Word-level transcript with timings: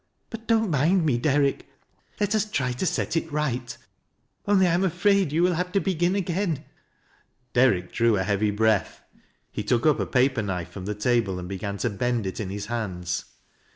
"Bu! 0.31 0.39
don't 0.47 0.71
mind 0.71 1.05
me, 1.05 1.19
Derrick. 1.19 1.69
Let 2.19 2.33
us 2.33 2.49
try 2.49 2.71
to 2.71 2.87
set 2.87 3.15
it 3.15 3.31
right; 3.31 3.77
only 4.47 4.65
1 4.65 4.73
am 4.73 4.83
afraid 4.83 5.31
you 5.31 5.43
will 5.43 5.53
have 5.53 5.71
to 5.73 5.79
begin 5.79 6.15
again." 6.15 6.65
Derrick 7.53 7.91
drew 7.91 8.15
a 8.17 8.23
heavy 8.23 8.49
bi'eath. 8.51 9.01
He 9.51 9.61
took 9.63 9.85
up 9.85 9.99
a 9.99 10.07
paper 10.07 10.41
knife 10.41 10.69
from 10.71 10.85
the 10.85 10.95
table, 10.95 11.37
and 11.37 11.47
began 11.47 11.77
to 11.77 11.91
bend 11.91 12.25
it 12.25 12.39
in 12.39 12.49
his 12.49 12.65
hands. 12.65 13.25